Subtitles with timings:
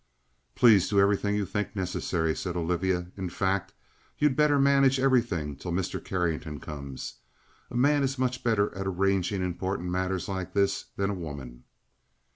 [0.55, 3.11] "Please do everything you think necessary," said Olivia.
[3.17, 3.75] "In fact,
[4.17, 6.03] you'd better manage everything till Mr.
[6.03, 7.17] Carrington comes.
[7.69, 11.65] A man is much better at arranging important matters like this than a woman."